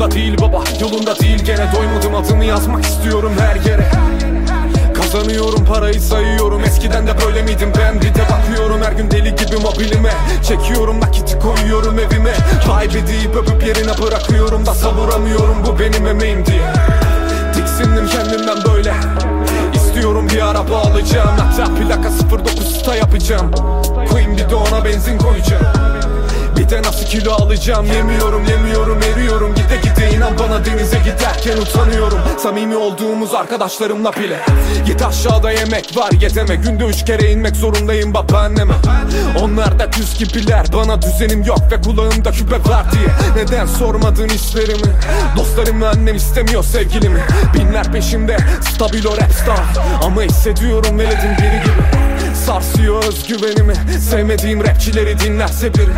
değil 0.00 0.36
baba 0.40 0.64
Yolunda 0.80 1.18
değil. 1.18 1.44
Gene 1.44 1.72
doymadım 1.76 2.14
adımı 2.14 2.44
yazmak 2.44 2.84
istiyorum 2.84 3.32
her 3.40 3.70
yere. 3.70 3.90
Kazanıyorum 4.94 5.64
parayı 5.64 6.00
sayıyorum. 6.00 6.64
Eskiden 6.64 7.06
de 7.06 7.10
böyle 7.26 7.42
miydim? 7.42 7.72
Ben 7.78 8.00
bir 8.00 8.14
de 8.14 8.22
bakıyorum 8.30 8.82
Her 8.82 8.92
gün 8.92 9.10
deli 9.10 9.34
gibi 9.36 9.56
mobilime. 9.56 10.10
Çekiyorum 10.48 11.00
nakiti 11.00 11.38
koyuyorum 11.38 11.98
evime. 11.98 12.32
Kaybedip 12.66 13.36
öpüp 13.36 13.66
yerine 13.66 13.98
bırakıyorum 14.02 14.66
da 14.66 14.74
Savuramıyorum. 14.74 15.56
Bu 15.66 15.78
benim 15.78 16.06
emeğim 16.06 16.46
diye. 16.46 16.72
Tiksindim 17.54 18.06
kendimden 18.06 18.58
böyle. 18.74 18.94
İstiyorum 19.74 20.28
bir 20.28 20.40
araba 20.40 20.76
alacağım. 20.76 21.36
Hatta 21.38 21.74
plaka 21.74 22.10
09 22.44 22.76
sta 22.76 22.96
yapacağım. 22.96 23.50
Koyayım 24.10 24.36
bir 24.36 24.50
de 24.50 24.54
ona 24.54 24.84
benzin 24.84 25.18
koyacağım 25.18 25.66
kilo 27.06 27.32
alacağım. 27.32 27.86
Yemiyorum 27.86 28.44
yemiyorum 28.44 29.02
eriyorum. 29.02 29.54
Gide 29.54 29.76
gide 29.76 30.16
inan 30.16 30.38
bana 30.38 30.64
denize 30.64 30.98
giderken 30.98 31.56
utanıyorum. 31.56 32.18
Samimi 32.38 32.76
olduğumuz 32.76 33.34
arkadaşlarımla 33.34 34.12
bile. 34.12 34.40
Git 34.86 35.02
aşağıda 35.02 35.50
yemek 35.50 35.96
var 35.96 36.12
yeteme 36.20 36.56
Günde 36.56 36.84
üç 36.84 37.04
kere 37.04 37.30
inmek 37.30 37.56
zorundayım 37.56 38.14
babaanneme. 38.14 38.74
Onlar 39.42 39.78
da 39.78 39.92
düz 39.92 40.18
gibiler 40.18 40.66
Bana 40.72 41.02
düzenim 41.02 41.42
yok 41.42 41.60
ve 41.72 41.80
kulağımda 41.80 42.30
küpe 42.30 42.70
var 42.70 42.86
diye. 42.92 43.08
Neden 43.36 43.66
sormadın 43.66 44.28
işlerimi 44.28 44.92
Dostlarım 45.36 45.82
ve 45.82 45.88
annem 45.88 46.16
istemiyor 46.16 46.64
sevgilimi. 46.64 47.20
Binler 47.54 47.92
peşimde 47.92 48.36
stabil 48.74 49.04
o 49.04 49.16
rap 49.16 49.32
star. 49.32 49.84
Ama 50.02 50.22
hissediyorum 50.22 50.98
veledin 50.98 51.36
biri 51.38 51.62
gibi. 51.64 52.06
Sarsıyor 52.46 53.04
özgüvenimi. 53.04 53.74
Sevmediğim 54.10 54.64
rapçileri 54.64 55.20
dinlerse 55.20 55.74
biri 55.74 55.90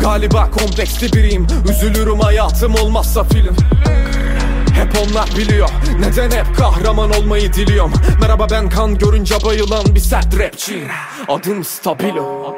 Galiba 0.00 0.50
kompleksli 0.50 1.12
biriyim. 1.12 1.46
Üzülürüm 1.70 2.20
hayatım 2.20 2.74
olmazsa 2.74 3.24
film. 3.24 3.56
Hep 4.74 4.92
onlar 5.06 5.28
biliyor. 5.38 5.68
Neden 6.00 6.30
hep 6.30 6.56
kahraman 6.56 7.10
olmayı 7.10 7.52
diliyorum? 7.52 7.92
Merhaba 8.20 8.46
ben 8.50 8.68
kan 8.68 8.98
görünce 8.98 9.34
bayılan 9.44 9.94
bir 9.94 10.00
sert 10.00 10.38
rapçiyim. 10.38 10.88
Adım 11.28 11.64
Stabilo 11.64 12.56